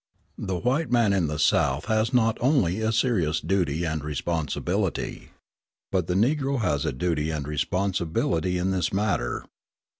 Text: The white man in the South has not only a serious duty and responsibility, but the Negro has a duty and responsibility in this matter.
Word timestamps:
The 0.39 0.57
white 0.57 0.89
man 0.89 1.13
in 1.13 1.27
the 1.27 1.37
South 1.37 1.85
has 1.85 2.11
not 2.11 2.35
only 2.41 2.81
a 2.81 2.91
serious 2.91 3.39
duty 3.39 3.85
and 3.85 4.03
responsibility, 4.03 5.29
but 5.91 6.07
the 6.07 6.15
Negro 6.15 6.59
has 6.59 6.85
a 6.85 6.91
duty 6.91 7.29
and 7.29 7.47
responsibility 7.47 8.57
in 8.57 8.71
this 8.71 8.91
matter. 8.91 9.45